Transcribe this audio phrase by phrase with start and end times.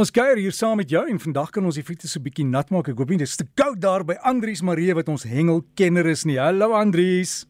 [0.00, 2.46] ons kuier hier saam met jou en vandag kan ons die voete so 'n bietjie
[2.46, 2.88] nat maak.
[2.88, 6.24] Ek hoop nie dit is te koud daar by Andrius Marie wat ons hengelkenner is
[6.24, 6.38] nie.
[6.38, 7.46] Hallo Andrius.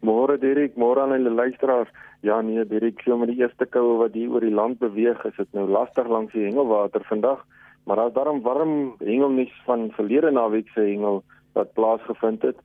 [0.00, 1.88] Môre Dirk, môre aan hulle luisteraars.
[2.22, 5.34] Ja nee, Dirk, so met die eerste koue wat hier oor die land beweeg, is
[5.36, 7.44] dit nou lastig langs die hengelwater vandag.
[7.84, 11.24] Maar daar's daarom warm hengelnuus van verlede naweek se hengel
[11.54, 12.58] wat plaasgevind het.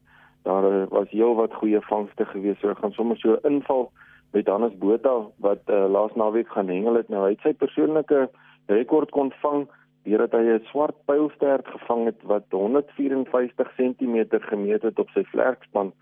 [0.43, 2.59] Daar eh, was heelwat goeie vangste gewees.
[2.59, 3.91] So gaan sommer so inval
[4.31, 7.09] met Hannes Botha wat uh, laas naweek gaan hengel het.
[7.09, 8.29] Nou hy het sy persoonlike
[8.67, 9.67] rekord kon vang
[10.03, 15.93] deurdat hy 'n swart pylstert gevang het wat 154 cm gemeet het op sy vlerkspan.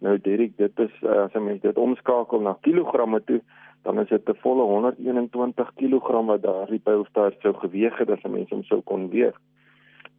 [0.00, 3.40] Nou Derek, dit is uh, as jy mens dit omskakel na kilogramme toe,
[3.82, 8.32] dan is dit 'n volle 121 kg wat daardie pylstert sou geweg het as 'n
[8.32, 9.36] mens hom sou kon weeg.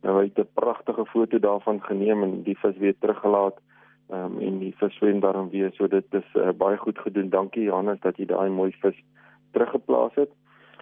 [0.01, 3.57] Nou hy het 'n pragtige foto daarvan geneem en die vis weer teruggelaat.
[4.09, 7.29] Ehm um, en die vis swem daarom weer, so dit is uh, baie goed gedoen.
[7.29, 9.03] Dankie Johannes dat jy daai mooi vis
[9.51, 10.31] teruggeplaas het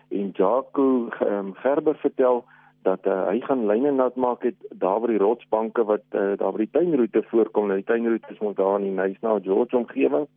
[0.10, 2.44] en Jaco um, Gerber vertel
[2.86, 6.54] dat uh, hy gaan lyne nat maak het daar by die rotsbanke wat uh, daar
[6.54, 7.68] by die tuinroete voorkom.
[7.68, 10.28] Nou die tuinroete is mos daar in die Nysna George omgewing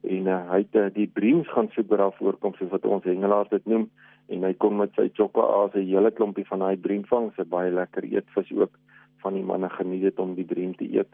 [0.00, 3.50] en uh, hy het uh, die breams gaan waar daar voorkom soos wat ons hengelaars
[3.50, 3.90] dit noem
[4.30, 7.30] en hy kom met sy chokka as 'n hele klompie van daai bream vang.
[7.34, 8.78] Dit is baie lekker eetvis ook
[9.22, 11.10] van die manne geniet dit om die bream te eet.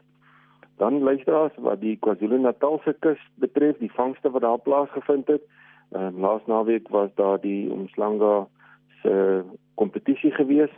[0.77, 5.41] Dan luisteraars wat die KwaZulu-Natal se kus betref, die vangste wat daar plaasgevind het.
[5.91, 8.47] Ehm uh, laas naweek was daar die Umslanga
[9.01, 9.43] se
[9.75, 10.73] kompetisie gewees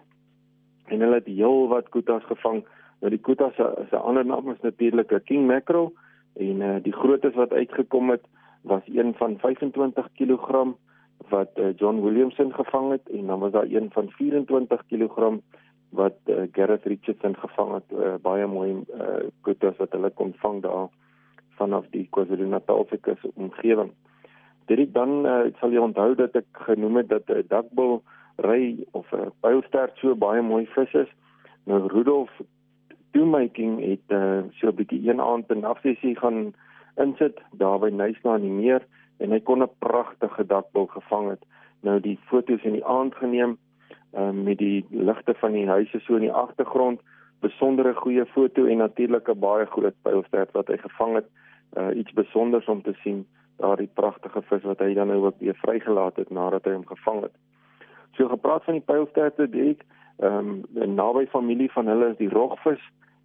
[0.85, 2.66] en hulle het heel wat kutas gevang.
[2.99, 3.55] Nou die kutas
[3.89, 5.93] se ander naam is natuurlik 'n king mackerel
[6.35, 8.25] en uh, die grootes wat uitgekom het
[8.61, 10.75] was een van 25 kg
[11.29, 15.39] wat uh, John Williamson gevang het en dan was daar een van 24 kg
[15.89, 17.83] wat uh, Gareth Richardson gevang het.
[17.91, 20.88] Uh, baie mooi uh, kutas wat hulle kon vang daar
[21.57, 23.91] vanaf die KwaZulu-Natal se omgewing.
[24.70, 28.03] Dit dan uh, sal jy onthou dat ek genoem het dat 'n uh, dakbil
[28.45, 31.09] ry of 'n uh, pylstert so baie mooi vis is.
[31.66, 32.30] Nou Rudolf
[33.12, 36.53] toemaking het uh, so 'n bietjie een aand 'n nafsessie gaan
[36.97, 38.85] insit daar by Nysna in die meer
[39.18, 41.44] en hy kon 'n pragtige dakbil gevang het.
[41.81, 43.58] Nou die foto's in die aand geneem
[44.13, 47.02] uh, met die ligte van die huise so in die agtergrond,
[47.41, 51.28] besondere goeie foto en natuurlik 'n baie groot pylstert wat hy gevang het.
[51.78, 53.25] Uh, iets besonders om te sien
[53.59, 57.22] daardie pragtige vis wat hy dan nou ook weer vrygelaat het nadat hy hom gevang
[57.28, 57.36] het.
[58.18, 59.86] So gepraat van die pylsterte, Dirk,
[60.20, 62.81] ehm um, naby familie van hulle is die rogvis.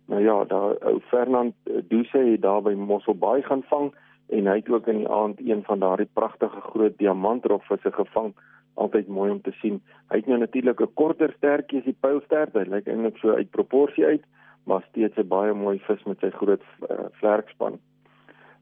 [0.06, 3.94] Nou ja, daar ou Fernand eh, Duse het daar by Mosselbaai gaan vang
[4.28, 8.34] en hy het ook in die aand een van daardie pragtige groot diamantrogvisse gevang.
[8.74, 9.80] Altyd mooi om te sien.
[10.08, 12.54] Hy het nou natuurlik 'n korter stertjie as die pylstert.
[12.54, 14.24] Hy lyk eintlik so uit proporsie uit,
[14.64, 17.78] maar steeds 'n baie mooi vis met sy groot uh, vlerkspan.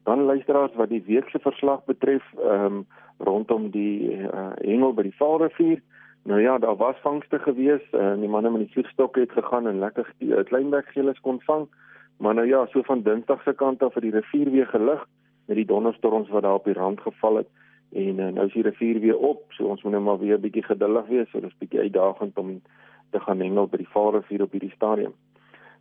[0.05, 2.87] Dan luisteraars wat die week se verslag betref, ehm um,
[3.19, 5.83] rondom die uh, hengel by die Vaalrivier.
[6.23, 7.83] Nou ja, daar was vangste gewees.
[7.93, 11.69] Uh, die manne met die vliegstokke het gegaan en lekker uh, kleinbekgeles kon vang.
[12.17, 15.07] Maar nou ja, so van Dinsdag se kant af het die rivier weer gelig
[15.47, 17.49] met die donderstorms wat daar op die rand geval het
[17.93, 19.45] en uh, nou is die rivier weer op.
[19.53, 21.31] So ons moet nou maar weer 'n bietjie geduldig wees.
[21.31, 22.63] So dis bietjie uitdagend om
[23.11, 25.13] te gaan hengel by die Vaalrivier op hierdie stadium.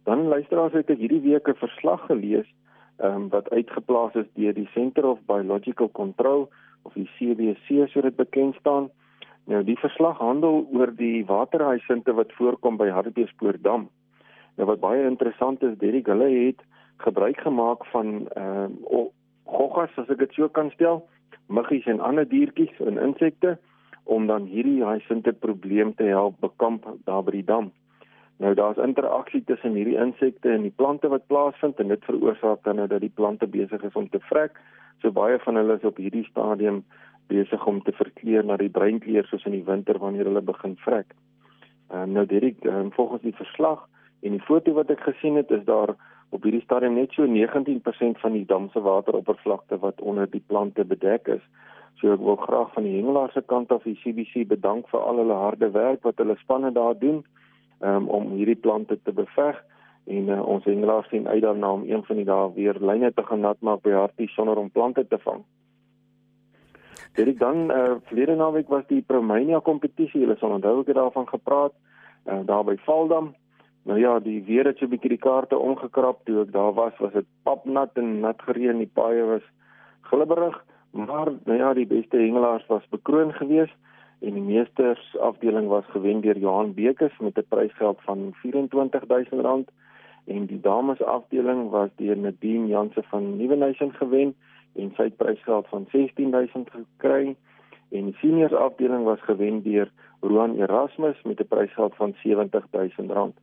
[0.04, 2.48] Dan luisteraars het ek hierdie week 'n verslag gelees
[3.04, 6.50] um, wat uitgeplaas is deur die Center of Biological Control
[6.84, 8.90] of die CBC so dit bekend staan.
[9.50, 13.90] Nou die verslag handel oor die waterhuisinte wat voorkom by Hartbeespoortdam.
[14.58, 16.62] Nou wat baie interessant is, Derek, hulle het
[17.02, 19.08] gebruik gemaak van ehm uh,
[19.52, 21.02] goggas as ek dit so kan stel,
[21.52, 23.58] muggies en ander diertjies en insekte
[24.04, 27.72] om dan hierdie huisinte probleem te help bekamp daar by die dam.
[28.42, 32.80] Nou daar's interaksie tussen hierdie insekte en die plante wat plaasvind en dit veroorsaak dan
[32.82, 34.56] nou dat die plante besig is om te vrek.
[35.02, 36.80] So baie van hulle is op hierdie stadium
[37.30, 41.14] besig om te verkleur na die breinkleur soos in die winter wanneer hulle begin vrek.
[41.92, 43.84] Ehm um, nou Dirk, um, volgens die verslag
[44.22, 45.94] en die foto wat ek gesien het, is daar
[46.32, 50.86] op hierdie stadium net so 19% van die dam se wateroppervlakte wat onder die plante
[50.86, 51.46] bedek is.
[52.02, 55.22] So ek wil graag van die hengelaars se kant af die CBC bedank vir al
[55.22, 57.22] hulle harde werk wat hulle spanne daar doen
[57.82, 59.60] um, om hierdie plante te beveg
[60.06, 63.24] en uh, ons hengelaars sien uit daarna om een van die dae weer lyne te
[63.24, 65.44] gaan nat maak by Hartie sonder om plante te vang.
[67.18, 71.00] Dit ek dan uh, verlede naweek was die Promania kompetisie, hulle sal onthou ek het
[71.00, 71.76] daarvan gepraat
[72.26, 73.34] uh, daar by Valdam.
[73.90, 76.94] Nou ja, die weer het so 'n bietjie die kaarte omgekrap toe ek daar was,
[77.00, 79.46] was dit papnat en nat gereën, die paaie was
[80.02, 80.58] glibberig,
[80.92, 83.76] maar nou ja, die beste hengelaars was bekroon geweest
[84.22, 89.72] en die meesters afdeling was gewen deur Johan Bekes met 'n prysgeld van R24000
[90.26, 94.36] en die dames afdeling was deur Nadine Jansen van Nieuwenhuizen gewen
[94.76, 97.36] en sy het prysgeld van R16000 gekry
[97.90, 103.40] en die seniors afdeling was gewen deur Roan Erasmus met 'n prysgeld van R70000.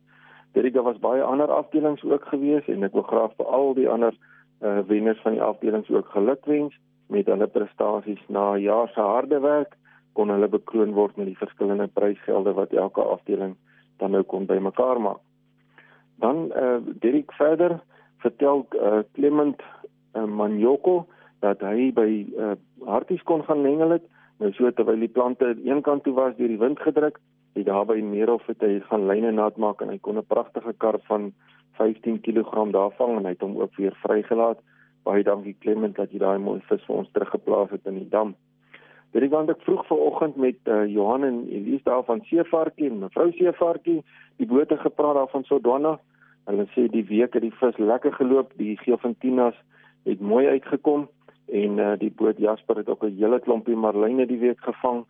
[0.51, 4.13] Dit was baie ander afdelings ook gewees en ek wil graag vir al die ander
[4.61, 9.77] uh, wenners van die afdelings ook gelukwens met hulle prestasies na jaar se harde werk
[10.13, 13.55] kon hulle bekroon word met die verskillende prysgelde wat elke afdeling
[13.97, 15.21] dan nou kon bymekaar maak.
[16.19, 17.79] Dan eh uh, Dirk verder
[18.17, 19.61] vertel uh, Clement
[20.15, 21.07] uh, Manjoko
[21.39, 24.03] dat hy by uh, harties kon gaan hengel het.
[24.39, 27.19] Nou so terwyl die plante aan een kant toe was deur die wind gedruk
[27.53, 30.73] het daar by Meerhof het hy gaan lyne nat maak en hy kon 'n pragtige
[30.77, 31.33] kar van
[31.79, 34.59] 15 kg daar vang en hy het hom ook weer vrygelaat.
[35.03, 38.35] Baie dankie Clement dat jy daai mooi vis vir ons teruggeplaas het in die dam
[39.11, 42.99] Dit is want ek vroeg vanoggend met uh, Johan en Elise daar van Seevarkie en
[42.99, 44.03] mevrou Seevarkie
[44.37, 45.95] die bote gepraat daar van Sodwana.
[46.45, 49.57] Hulle sê die week het die vis lekker geloop, die Geofantinas
[50.05, 51.07] het mooi uitgekom
[51.49, 55.05] en uh, die boot Jasper het ook 'n hele klompie marline die week gevang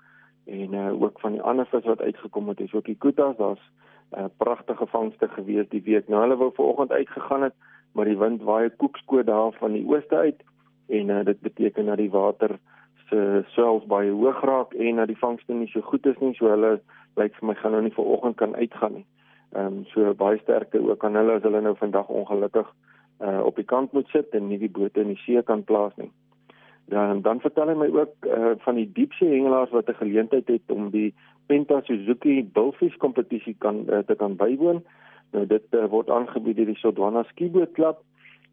[0.48, 3.66] en uh, ook van die ander vis wat uitgekom het, is ook die kutas, daar's
[4.12, 6.08] 'n uh, pragtige vangste gewees die week.
[6.08, 7.54] Nou hulle wou vanoggend uitgegaan het,
[7.92, 10.44] maar die wind waai koekskoot daar van die ooste uit
[10.88, 12.60] en uh, dit beteken dat die water
[13.10, 16.50] se swels baie hoog raak en dat die vangste nie so goed is nie, so
[16.52, 16.80] hulle
[17.18, 19.06] lyk vir my gaan nou nie vanoggend kan uitgaan nie.
[19.56, 22.68] Ehm um, so baie sterkte ook aan hulle as hulle nou vandag ongelukkig
[23.20, 25.96] uh op die kant moet sit en nie die bote in die see kan plaas
[25.98, 26.12] nie.
[26.90, 30.48] Ja, en dan vertel hy my ook uh van die diepsee hengelaars wat 'n geleentheid
[30.48, 31.14] het om die
[31.48, 34.84] Penta Suzuki Bullfish kompetisie kan uh, te kan bywoon.
[35.32, 38.04] Nou dit uh, word aangebied deur die Sodwana Skiboot Klub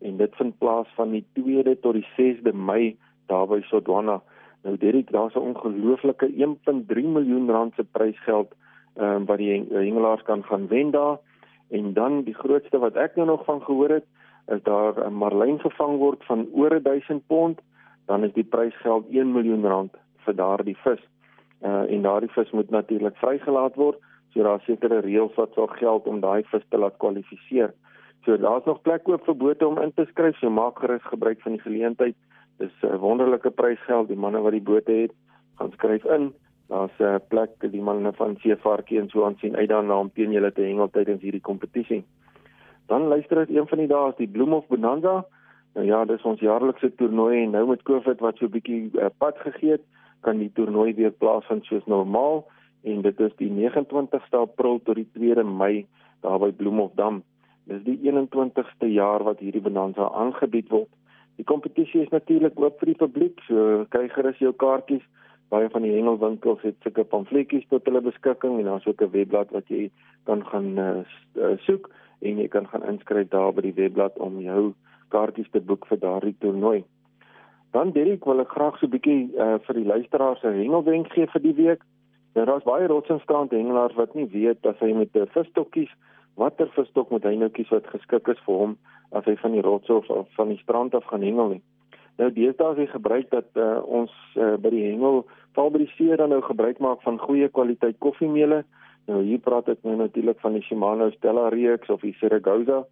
[0.00, 4.22] en dit vind plaas van die 2de tot die 6de Mei daar by Sodwana.
[4.62, 8.54] Nou Derek, daar's 'n ongelooflike 1.3 miljoen rand se prysgeld
[8.96, 11.18] ehm um, wat die hengelaars kan gaan wen daar.
[11.68, 14.04] En dan die grootste wat ek nou nog van gehoor het,
[14.46, 17.60] is daar 'n marlyn gevang word van oor 1000 pond,
[18.06, 19.94] dan is die prysgeld 1 miljoen rand
[20.24, 21.02] vir daardie vis.
[21.62, 23.98] Uh en daardie vis moet natuurlik vrygelaat word,
[24.32, 27.74] so daar sekere reëls wat sal geld om daai vis te laat kwalifiseer.
[28.24, 31.40] So daar's nog plek oop vir bote om in te skryf, so maak gerus gebruik
[31.40, 32.16] van die geleentheid.
[32.58, 34.08] Dis 'n wonderlike prysgeld.
[34.08, 35.12] Die manne wat die bote het,
[35.58, 36.32] gaan skryf in.
[36.68, 40.12] Daar's 'n plek vir die manne van Seevarkie en so aan sien uit daarna om
[40.12, 42.04] teen julle te hengel tydens hierdie kompetisie.
[42.86, 45.24] Dan luister ek een van die dae is die Bloemhof Bonanza.
[45.74, 49.06] Nou ja, dis ons jaarlikse toernooi en nou met Covid wat so 'n bietjie uh,
[49.18, 49.82] pad gegee het,
[50.20, 52.46] kan die toernooi weer plaasvind soos normaal
[52.82, 55.86] en dit is die 29ste April tot die 2de Mei
[56.22, 57.22] daar by Bloemhofdam.
[57.66, 60.90] Dis die 21ste jaar wat hierdie Bonanza aangebied word.
[61.36, 65.04] Die kompetisie is natuurlik oop vir die publiek, so kry gerus jou kaartjies.
[65.52, 69.52] Baie van die hengelwinkels het sulke pamfletjies tot hulle beskikking en daar's ook 'n webblad
[69.52, 69.90] wat jy
[70.24, 71.04] kan gaan uh,
[71.66, 71.90] soek
[72.22, 74.74] en jy kan gaan inskryf daar by die webblad om jou
[75.08, 76.84] kaartjies te boek vir daardie toernooi.
[77.72, 81.26] Dan Derek wil ek graag so 'n bietjie uh, vir die luisteraars 'n hengelwenk gee
[81.26, 81.82] vir die week.
[82.34, 85.92] Nou daar's baie rotsenskrant hengelaars wat nie weet as hy met 'n visstokkies
[86.34, 88.76] watter visstok moet hy nou kies wat geskik is vir hom
[89.12, 91.62] as hy van die rots of, of van die strand af gaan hengel nie.
[92.16, 95.24] Nou deesdae is hy gebruik dat uh, ons uh, by die hengel
[95.56, 98.62] val by die see dan nou gebruik maak van goeie kwaliteit koffiemeele.
[99.06, 102.84] Nou hier praat ek nou natuurlik van die Shimano Stella reeks of die Saragossa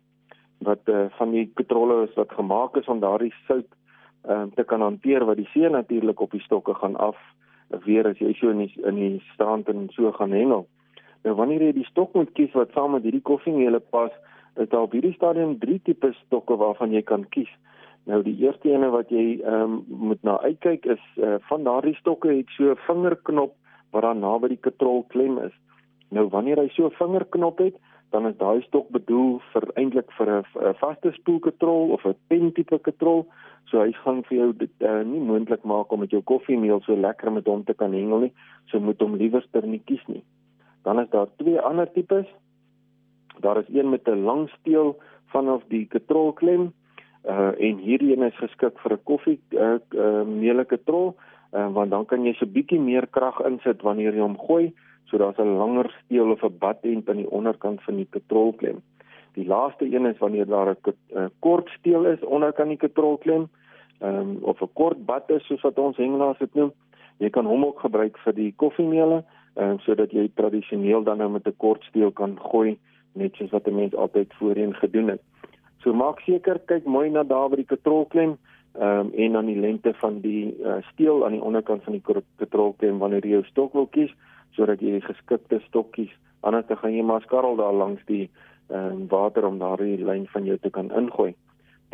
[0.65, 3.67] wat uh, van die petrole is wat gemaak is om daardie sout
[4.29, 7.19] uh, te kan hanteer wat die see natuurlik op die stokke gaan af
[7.85, 10.67] weer as jy so in die, in die strand en so gaan hengel.
[11.25, 14.13] Nou wanneer jy die stok moet kies wat saam met hierdie koffiemeele pas,
[14.57, 17.51] is daar op hierdie stadium drie tipe stokke waarvan jy kan kies.
[18.05, 21.97] Nou die eerste ene wat jy ehm um, moet na uitkyk is uh, van daardie
[21.97, 23.55] stokke het so 'n vingerknop
[23.93, 25.55] wat dan naby die katrol klem is.
[26.11, 27.77] Nou wanneer hy so 'n vingerknop het,
[28.11, 32.79] dan is daai stok bedoel vir eintlik vir 'n vaste spoelkatrol of 'n pen tipe
[32.79, 33.27] katrol.
[33.71, 36.97] So hy gaan vir jou dit uh, nie moontlik maak om met jou koffiemeel so
[36.97, 38.33] lekker met hom te kan hengel nie.
[38.67, 40.23] So moet hom liewer ster nie kies nie.
[40.83, 42.27] Dan is daar twee ander tipes.
[43.41, 46.73] Daar is een met 'n lang steel vanaf die katrolklem
[47.25, 51.17] uh en hierdie een is geskik vir 'n koffie uh, uh meele katrol
[51.53, 54.73] uh, want dan kan jy so bietjie meer krag insit wanneer jy hom gooi
[55.05, 58.83] so daar's 'n langer steel of 'n badend aan die onderkant van die katrolklem.
[59.35, 63.49] Die laaste een is wanneer daar 'n kort steel is onderkant die katrolklem
[64.01, 66.73] um, of 'n kort bad is soos wat ons hengelaars dit noem.
[67.19, 69.25] Jy kan hom ook gebruik vir die koffiemeele
[69.57, 72.79] um, sodat jy tradisioneel dan nou met 'n kort steel kan gooi
[73.15, 75.23] net soos wat 'n mens altyd voorheen gedoen het.
[75.83, 78.37] So maak seker kyk mooi na daar by die katrolklem
[78.81, 82.99] um, en aan die lengte van die uh, steel aan die onderkant van die katrolklem
[82.99, 84.13] wanneer jy jou stok wil kies
[84.53, 88.31] sodat jy die geskikte stokkies anders dan gaan jy maar skarrel daar langs die
[88.69, 91.35] um, water om daardie lyn van jou te kan ingooi.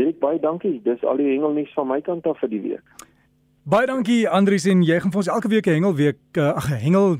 [0.00, 0.81] Dirk baie dankie.
[0.85, 3.09] Dis al die hengelnuus van my kant af vir die week.
[3.71, 6.83] Baie dankie Andrius en jy gaan vir ons elke week 'n hengelweek uh, ag 'n
[6.87, 7.19] hengel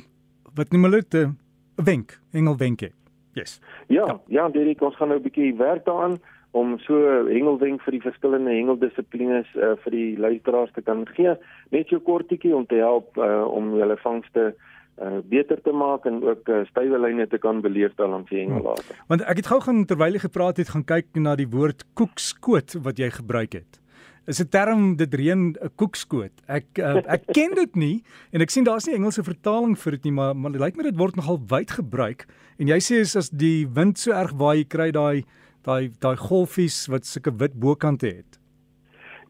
[0.55, 1.37] wat noem hulle dit 'n
[1.77, 2.93] wenk, hengelwenke.
[3.39, 3.61] Yes.
[3.87, 6.19] Ja, ja, Derek, ons gaan nou 'n bietjie werk daaraan
[6.51, 6.95] om so
[7.29, 11.37] hengelwenk vir die verskillende hengeldissiplines uh, vir die luisteraars te kan gee.
[11.71, 16.23] Net so kortetjie om te help uh, om hulle vangste uh, beter te maak en
[16.27, 18.97] ook uh, stywe lyne te kan beleef daar langs die hengellater.
[18.97, 19.07] Hmm.
[19.15, 22.81] Want ek het gou gaan terwyl jy gepraat het gaan kyk na die woord koekskoot
[22.83, 23.81] wat jy gebruik het
[24.27, 26.33] is 'n term dit reën 'n koekskoot.
[26.47, 30.05] Ek uh, ek ken dit nie en ek sien daar's nie Engelse vertaling vir dit
[30.05, 32.27] nie, maar maar dit lyk my dit word nogal wyd gebruik.
[32.59, 35.25] En jy sê is as die wind so erg waai, kry daai
[35.65, 38.41] daai daai golfies wat sulke wit bokante het.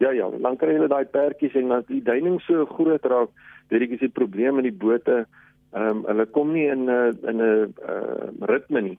[0.00, 3.30] Ja ja, dan kry hulle daai pertjies en dan die duining so groot raak,
[3.68, 5.26] dit is die probleem met die bote.
[5.72, 8.98] Ehm um, hulle kom nie in 'n in 'n uh, ritme nie.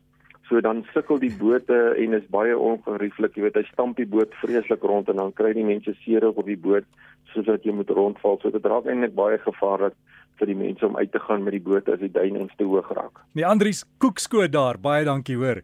[0.51, 3.38] So dan sukkel die bote en is baie ongerieflik.
[3.39, 6.41] Jy weet, hy stamp die boot vreeslik rond en dan kry die mense seer op
[6.43, 6.84] die boot
[7.31, 8.36] soos dat jy moet rondval.
[8.41, 9.96] So dit raak eintlik baie gevaarlik
[10.41, 12.91] vir die mense om uit te gaan met die boot as die duinings te hoog
[12.98, 13.24] raak.
[13.31, 14.75] Nee, Andries Koekskoot daar.
[14.75, 15.63] Baie dankie, hoor.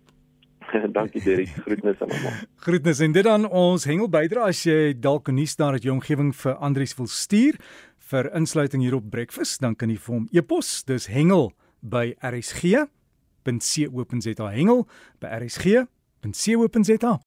[1.00, 1.51] dankie Derek.
[1.67, 2.41] Groetnisse aan almal.
[2.70, 6.32] Groetnisse en dit dan ons hengel bydra as jy dalk nuus daar uit jou omgewing
[6.46, 7.60] vir Andries wil stuur
[8.08, 10.77] vir insluiting hier op breakfast, dan kan jy vir hom e-pos.
[10.88, 11.51] Dis hengel
[11.84, 12.88] by RSG
[13.48, 14.84] www.rsg.co.za hengel
[15.22, 17.13] by rsg.co.za